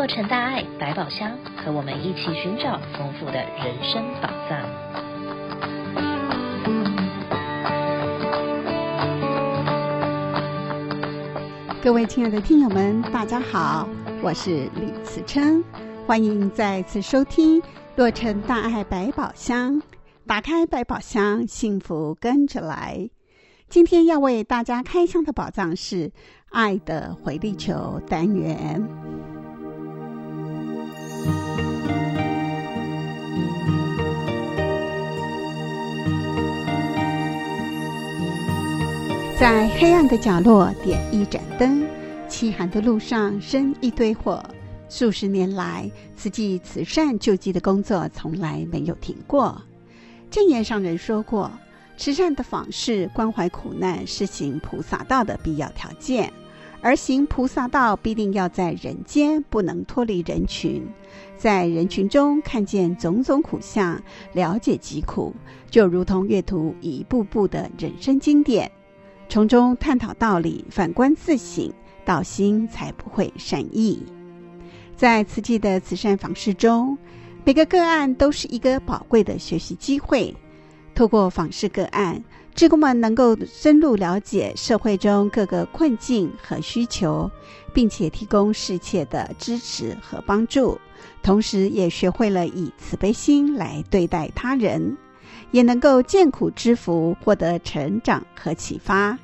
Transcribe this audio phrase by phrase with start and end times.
[0.00, 4.58] 洛城大爱百宝箱，和我们一起寻找丰富的人生宝藏。
[11.82, 13.86] 各位亲爱的听友们，大家好，
[14.22, 15.62] 我是李慈琛，
[16.06, 17.62] 欢迎再次收听
[17.96, 19.82] 洛城大爱百宝箱。
[20.26, 23.10] 打开百宝箱，幸福跟着来。
[23.68, 26.10] 今天要为大家开箱的宝藏是
[26.48, 28.88] 爱的回力球单元。
[39.40, 41.82] 在黑暗的角落点一盏灯，
[42.28, 44.44] 凄寒的路上生一堆火。
[44.90, 49.58] 数十年来，慈济慈善救济的工作从来没有停过。
[50.30, 51.50] 正言上人说过，
[51.96, 56.30] 慈善的访视、关怀苦难是行菩萨道的必要条件，
[56.82, 60.86] 而行菩萨道必定要在人间，不能脱离人群，
[61.38, 64.02] 在人群中看见种种苦相，
[64.34, 65.34] 了解疾苦，
[65.70, 68.70] 就如同阅读一部部的人生经典，
[69.30, 71.72] 从中探讨道理，反观自省，
[72.04, 74.02] 道心才不会散逸。
[74.96, 76.98] 在慈济的慈善访视中，
[77.44, 80.34] 每个个案都是一个宝贵的学习机会。
[80.96, 82.20] 透过访视个案，
[82.56, 87.30] 志工们能够深入了解社会中各个困境和需求，
[87.72, 90.76] 并且提供适切的支持和帮助。
[91.22, 94.96] 同时，也学会了以慈悲心来对待他人，
[95.50, 99.18] 也能够见苦知福，获得成长和启发，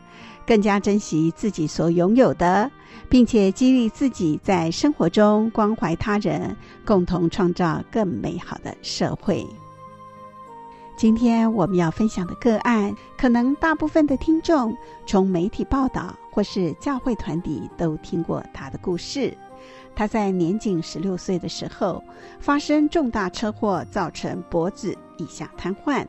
[0.46, 2.70] 更加珍惜自己所拥有的。
[3.08, 9.46] 并且激励自己在生活中关怀他人，共同创造更美好的社会。
[10.96, 19.36] 今天我们要分享的个案，可能大部分的听众从媒体报道或是教会团体都听过他的故事。
[19.94, 22.02] 他在年仅十六岁的时候
[22.40, 26.04] 发生重大车祸，造成脖子以下瘫痪，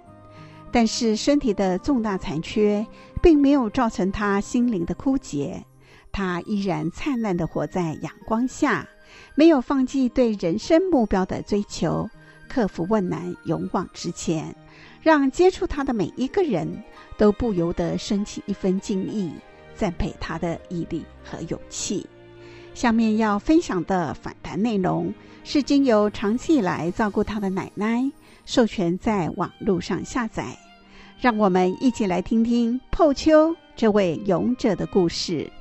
[0.72, 2.86] 但是身体的重大残缺
[3.22, 5.64] 并没有造成他心灵的枯竭。
[6.12, 8.88] 他依然灿烂地活在阳光下，
[9.36, 12.10] 没有放弃对人生目标的追求，
[12.50, 14.56] 克服困难，勇往直前，
[15.02, 16.84] 让接触他的每一个人
[17.18, 19.32] 都不由得升起一分敬意，
[19.76, 22.08] 赞佩他的毅力和勇气。
[22.74, 25.14] 下面要分享的访谈内容
[25.44, 28.12] 是经由长期以来照顾他的奶奶
[28.48, 30.58] 授权在网络上下载，
[31.20, 35.52] 让我们一起来听听破秋这位勇者的故事。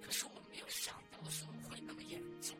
[0.00, 2.56] 可是我没有想到，事情会那么严重。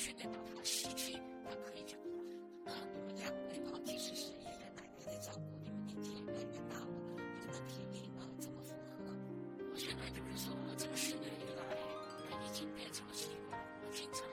[0.00, 1.12] 却在把它失去，
[1.44, 2.00] 它可以讲。
[2.64, 9.12] 啊，你们两位啊，其实是爷爷奶奶在照顾你们，年纪越来越大了，你们的体力啊，怎么符合？
[9.70, 11.76] 我现在就是说，我这个训练以来，
[12.46, 14.24] 已经变成了习惯，我经常。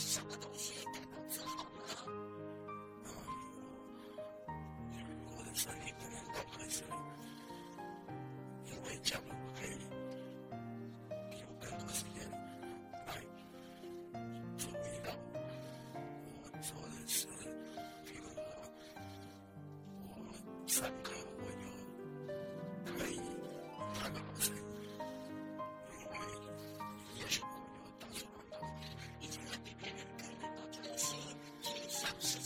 [0.00, 1.66] 什么东西感到自豪？
[3.04, 4.98] 嗯，
[5.36, 6.82] 我的身体不能太开始，
[8.66, 9.70] 因为这样我可以
[11.40, 12.28] 有更多时间
[13.06, 13.14] 来
[14.58, 15.12] 注意到
[16.42, 17.26] 我做的事，
[18.04, 18.24] 比如
[20.08, 20.10] 我
[20.66, 21.19] 上课。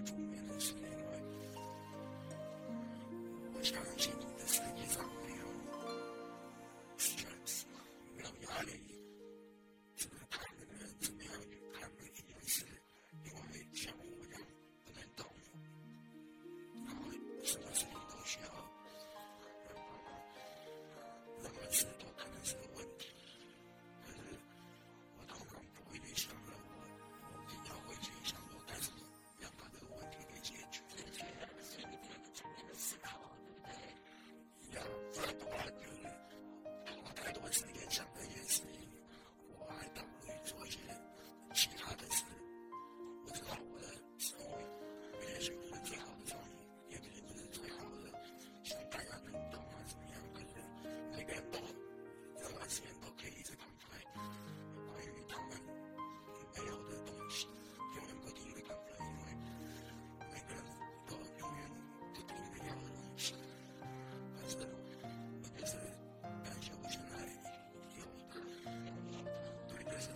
[0.00, 0.90] platform in this thing.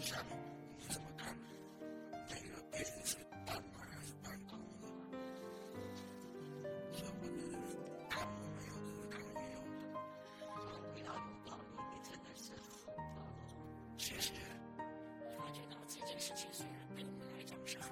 [0.00, 0.36] 下面，
[0.78, 1.34] 你怎么看？
[2.28, 4.88] 那个便是半满还是半空的？
[6.92, 7.54] 所以我觉得
[8.08, 8.22] 看？
[8.22, 9.20] 有没有就是看？
[9.34, 9.82] 没有的。
[10.94, 12.52] 回到拥抱你，你真的是
[12.86, 13.18] 很棒。
[13.98, 14.32] 谢谢。
[14.78, 17.88] 我发觉到这件事情虽然对我们来讲是很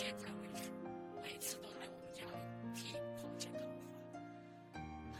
[0.00, 0.62] 现在为止，
[1.22, 2.30] 每次都来我们家里
[2.74, 3.58] 替我剪头
[4.10, 4.18] 发。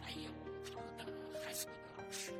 [0.01, 0.27] 还有
[0.65, 2.31] 他的孩子的老师，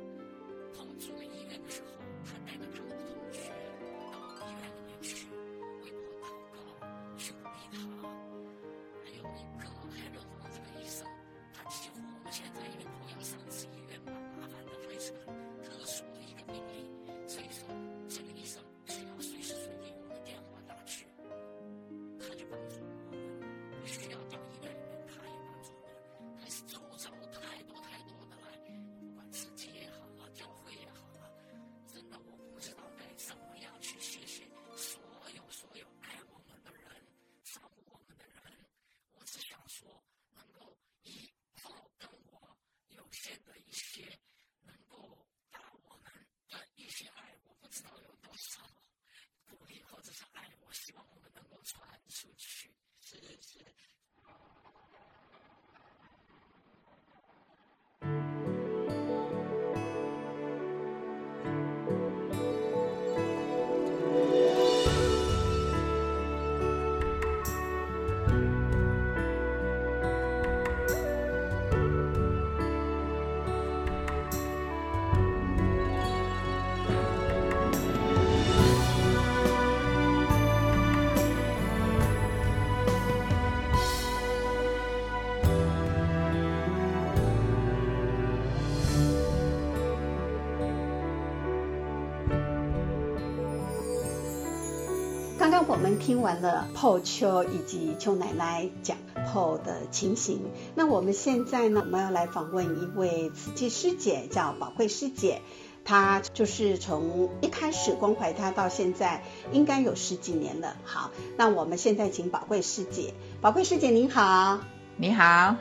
[95.52, 98.96] 刚刚我们听完了破秋以及邱奶奶讲
[99.30, 100.40] 破的情形，
[100.74, 105.42] 那我们现在呢，我们要来访问一位慈济师姐，叫宝贵师姐。
[105.84, 110.74] 她就是从一开始关怀她到现在，应该有十几年了。
[110.84, 113.12] 好，那我们现在请宝贵师姐。
[113.42, 114.58] 宝贵师姐您好，
[114.96, 115.56] 你好。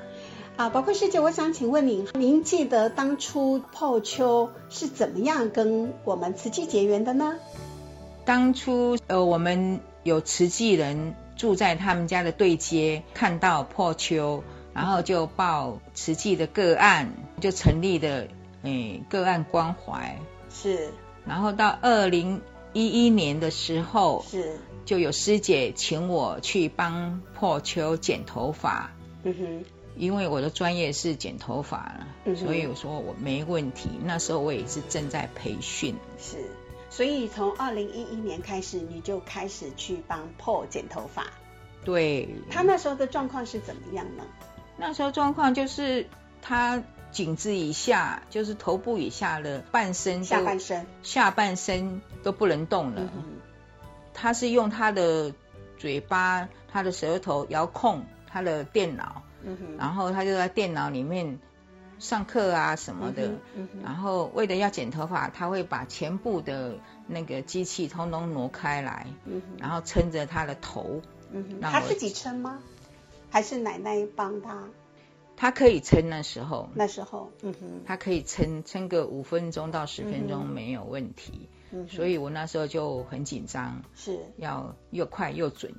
[0.56, 7.36] 啊，宝贵师姐，我想请问您，您记得当初破秋是怎么样跟我们慈济结缘的呢？
[8.32, 14.42] 当初呃，我们有慈济人住在他们家的对街，看到破秋，
[14.74, 17.12] 然后就报慈济的个案，
[17.42, 18.28] 就成立了
[18.64, 20.18] 诶、哎、个案关怀。
[20.50, 20.94] 是。
[21.26, 22.40] 然后到二零
[22.72, 28.92] 一一年的时候，是就有师姐请我去帮破秋剪头发。
[29.24, 29.66] 嗯哼。
[29.98, 32.46] 因为我的专业是剪头发，嗯哼。
[32.46, 33.90] 所以我说我没问题。
[34.06, 35.96] 那时候我也是正在培训。
[36.18, 36.38] 是。
[36.92, 41.26] 所以从二零一一年开始，你就开始去帮破剪头发。
[41.86, 42.28] 对。
[42.52, 44.24] 他那时候的状况是怎么样呢？
[44.76, 46.06] 那时候状况就是
[46.42, 53.10] 他颈子以下，就是头部以下的半身，下半身，下半身都不能动了。
[53.16, 53.24] 嗯、
[54.14, 55.34] 他是用他的
[55.78, 61.40] 嘴巴、他的舌头遥控他的电脑，嗯、然后他就在电脑里面。
[62.02, 71.02] 上课啊什么的，嗯嗯、然后为了要剪头发，他会把全部的那个机器通通挪开来，嗯、然后撑着他的头。
[71.32, 72.60] 嗯、他自己撑吗？
[73.30, 74.68] 还是奶奶帮他？
[75.38, 76.70] 他可以撑那时候。
[76.74, 81.50] 那时候，嗯哼，他可以撑撑个五分钟到十分钟没有问题。
[81.70, 85.72] 嗯、所以我那时候就很紧张，是要又快又准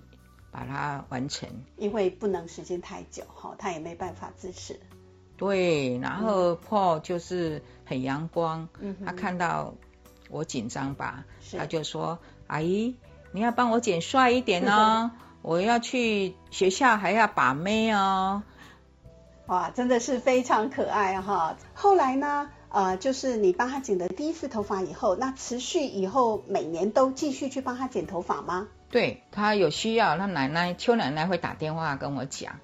[0.52, 1.48] 把它完成。
[1.76, 4.78] 因为不能时间太久哈，他也没办法支持。
[5.42, 9.74] 对，然后 Paul 就是很阳光，嗯、他看到
[10.30, 11.24] 我紧张吧，
[11.58, 12.94] 他就说：“阿姨，
[13.32, 15.10] 你要帮我剪帅一点哦，
[15.42, 18.44] 我要去学校还要把妹哦。”
[19.46, 21.56] 哇，真的是非常可爱哈。
[21.74, 28.68] 后来呢，呃，就是你帮他剪了第一次头发以后，那持续以后每年都继续去帮他剪头发吗？
[28.90, 32.60] 对，他有需要，他奶奶邱奶奶会打电话跟我讲。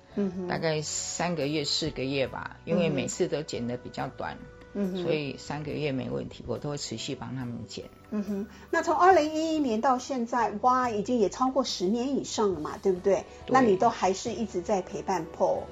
[0.48, 4.37] 大概三个月、四个月吧，因为每次都剪的比较短，
[5.02, 7.84] 所以三个月没问题，我都会持续帮他们剪。
[8.10, 13.25] 嗯哼，那从二零一一年到现在，哇，已经也超过十年以上了嘛，对不对？
[13.46, 15.62] 对，那你都还是一直在陪伴 Paul，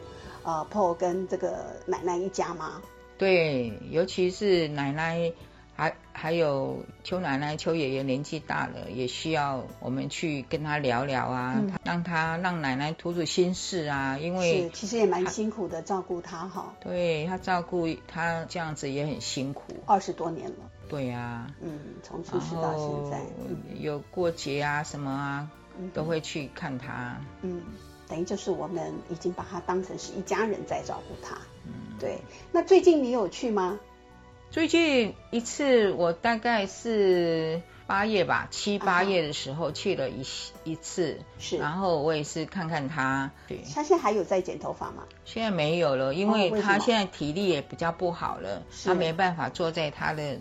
[0.43, 2.83] 呃，Paul 跟这个奶奶一家吗？
[3.19, 5.33] 对，尤其是奶奶。
[5.77, 14.19] 还还有邱奶奶、邱爷爷年纪大了，也需要我们去跟他聊聊啊，嗯、让他让奶奶吐吐心事啊。
[14.19, 16.75] 因为其实也蛮辛苦的，照顾他哈。
[16.81, 20.57] 对，他照顾他这样子也很辛苦，二十多年了。
[20.89, 23.21] 对呀、啊，嗯，从出世到现在，
[23.79, 27.21] 有过节啊什么啊，嗯、都会去看他。
[27.43, 27.61] 嗯，
[28.09, 31.37] 等于就是我们已经把他当成是一家人在照顾他。
[31.67, 32.19] 嗯，对。
[32.51, 33.79] 那最近你有去吗？
[34.51, 40.25] 最近一次，我大概是八月吧，七八月的时候去了一
[40.65, 43.31] 一次，是，然后我也是看看他。
[43.49, 45.05] 对，他现在还有在剪头发吗？
[45.25, 50.39] 现在没有了，因为他现在体力也比较不好了，他没办法坐在他的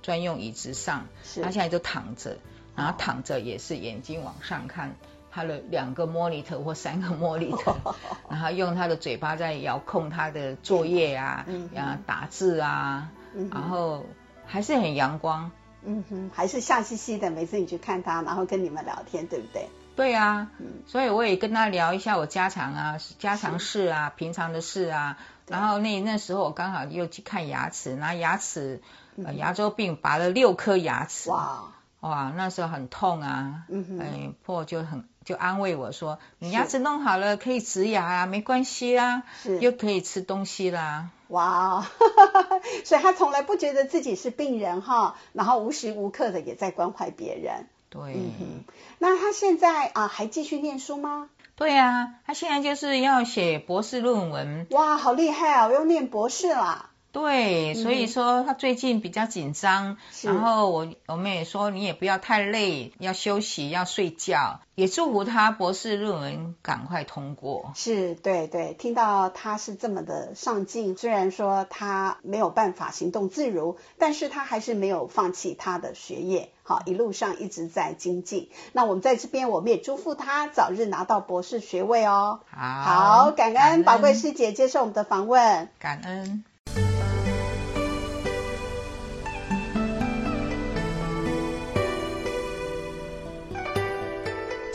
[0.00, 1.06] 专用椅子上，
[1.42, 2.38] 他现在就躺着，
[2.74, 4.96] 然后躺着也是眼睛往上看。
[5.32, 7.76] 他的两个 monitor 或三个 monitor，
[8.28, 14.04] 然后用他的嘴巴在遥控他的作业啊，嗯，啊打字啊，嗯，然后
[14.46, 15.50] 还是很阳光，
[15.84, 17.30] 嗯哼，还是笑嘻嘻的。
[17.30, 19.68] 每次你去看他，然后跟你们聊天，对不对？
[19.96, 25.18] 对啊，嗯，所以我也跟他聊一下我家常啊，家常事啊，平常的事啊。
[25.46, 28.80] 然后那那时候我刚好又去看牙齿，拿牙齿，
[29.24, 35.04] 呃，牙周病拔了六颗牙齿，哇哇，那时候很痛啊，嗯哼，哎，破就很。
[35.30, 41.86] 就安慰我说：“你牙齿弄好了，可以植牙啊，没关系啊，是又可以吃东西啦。”哇，
[42.84, 47.66] 所以他从来不觉得自己是病人哈，然后无时无刻的也在关怀别人。
[47.90, 48.64] 对，嗯，
[48.98, 51.30] 那他现在啊还继续念书吗？
[51.54, 54.66] 对啊，他现在就是要写博士论文。
[54.70, 56.89] 哇，好厉害啊，我又念博士啦。
[57.12, 67.72] 对，所以说他最近比较紧张，嗯、然后我我们也说你也不要太累，要休息，要睡觉，也祝福他博士论文赶快通过。
[67.74, 78.50] 是，对对，听到他是这么的上进，虽然说他没有办法行动自如，但是他还是没有放弃他的学业，好，一路上一直在精进。
[78.70, 82.38] 那我们在这边，我们也祝福他早日拿到博士学位哦。
[82.50, 86.44] 好，好，感恩，感恩宝贵师姐接受我们的访问，感恩。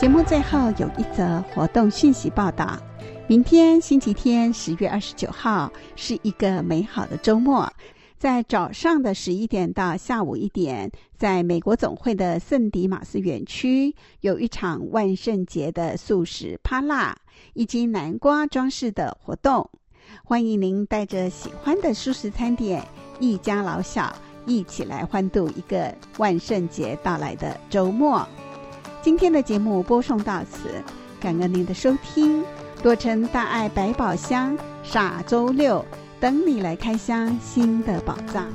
[0.06, 2.78] 节目最后有一则活动讯息报道：
[3.26, 7.68] 明天星期天，十月二十九号是一个美好的周末。
[8.16, 17.16] 在早上的十一点到下午一点，在美国总会的圣迪马斯园区有一场万圣节的素食趴辣
[17.54, 19.68] 以及南瓜装饰的活动。
[20.22, 22.86] 欢迎您带着喜欢的素食餐点，
[23.18, 24.14] 一家老小
[24.46, 28.24] 一起来欢度一个万圣节到来的周末。
[29.06, 30.68] 今天的节目播送到此，
[31.20, 32.42] 感恩您的收听。
[32.82, 35.84] 洛城大爱百宝箱，下周六
[36.18, 38.48] 等你来开箱新的宝藏。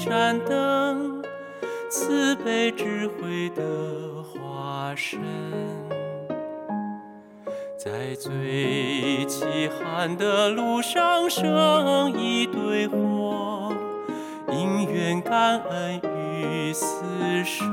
[0.00, 1.22] 一盏灯，
[1.90, 3.62] 慈悲智慧的
[4.22, 5.20] 化身，
[7.76, 13.74] 在最凄寒的路上生一堆火，
[14.50, 17.04] 因缘感恩与死
[17.44, 17.70] 生，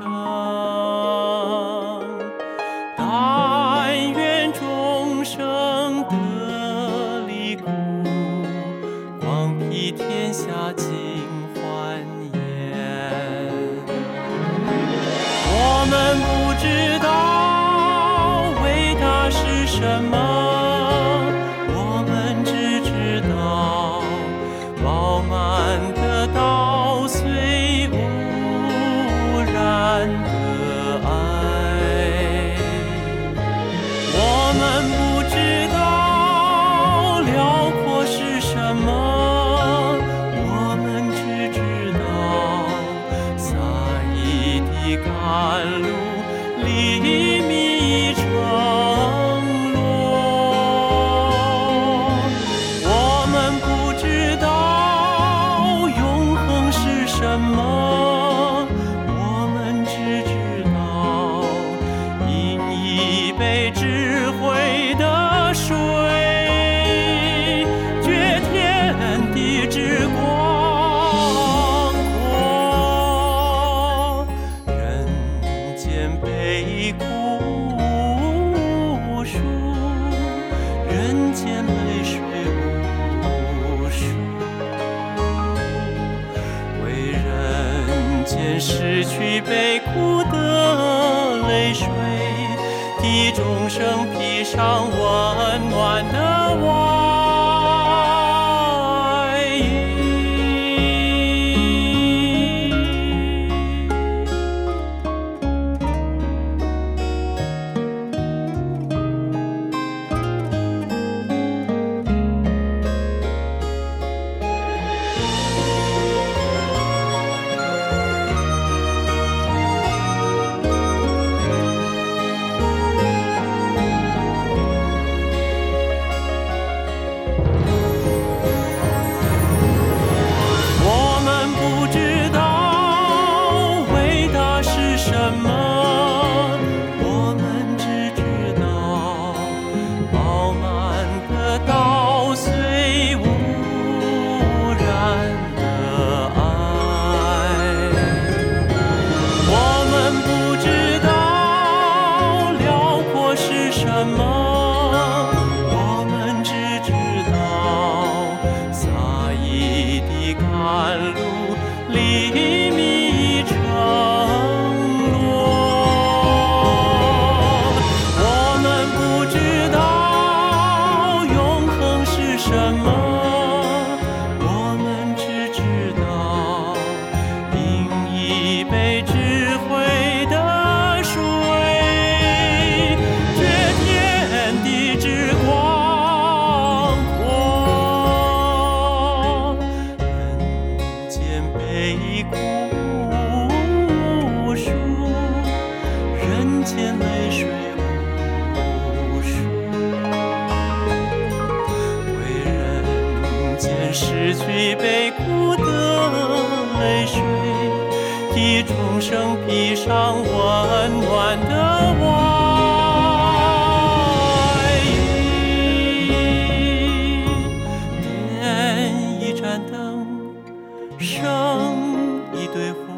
[220.99, 222.96] 生一堆火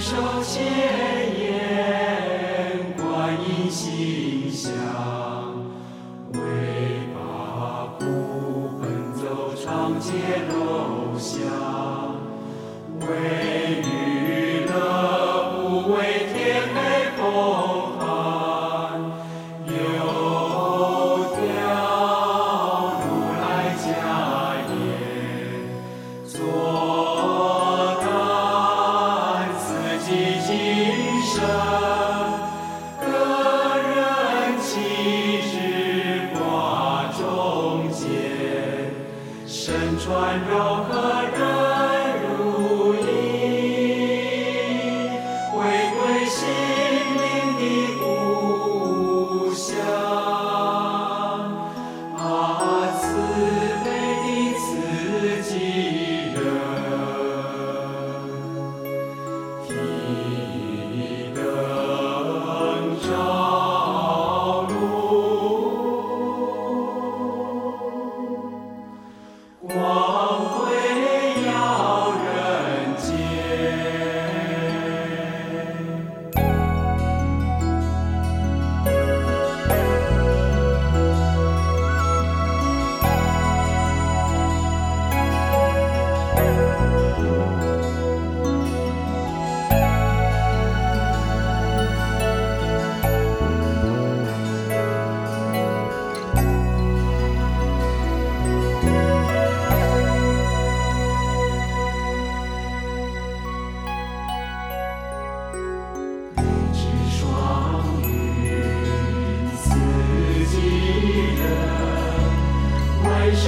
[0.00, 1.37] 手牵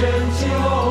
[0.01, 0.90] 拯救。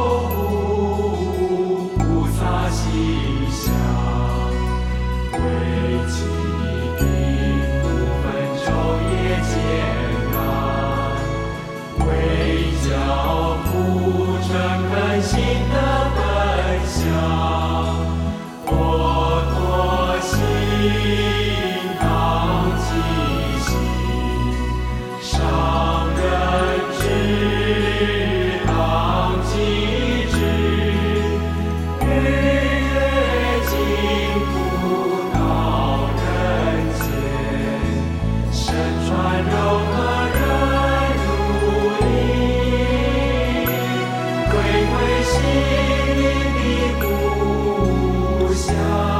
[45.40, 45.48] 心
[46.22, 47.06] 灵的
[48.46, 49.19] 故乡。